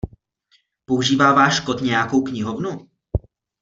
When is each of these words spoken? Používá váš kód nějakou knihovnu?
Používá 0.85 1.33
váš 1.33 1.59
kód 1.59 1.81
nějakou 1.81 2.21
knihovnu? 2.23 2.89